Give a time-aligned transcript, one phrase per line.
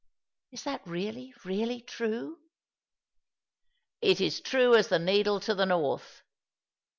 [0.51, 2.39] "Is that really, really true?""
[4.11, 6.23] It is true as the needle to the north."